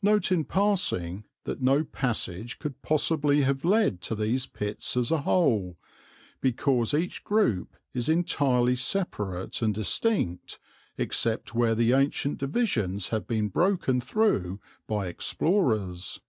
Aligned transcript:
(Note 0.00 0.30
in 0.30 0.44
passing 0.44 1.24
that 1.42 1.60
no 1.60 1.82
passage 1.82 2.60
could 2.60 2.80
possibly 2.80 3.42
have 3.42 3.64
led 3.64 4.00
to 4.02 4.14
these 4.14 4.46
pits 4.46 4.96
as 4.96 5.10
a 5.10 5.22
whole, 5.22 5.76
because 6.40 6.94
each 6.94 7.24
group 7.24 7.74
is 7.92 8.08
entirely 8.08 8.76
separate 8.76 9.60
and 9.62 9.74
distinct, 9.74 10.60
except 10.96 11.56
where 11.56 11.74
the 11.74 11.92
ancient 11.92 12.38
divisions 12.38 13.08
have 13.08 13.26
been 13.26 13.48
broken 13.48 14.00
through 14.00 14.60
by 14.86 15.08
explorers.) 15.08 16.20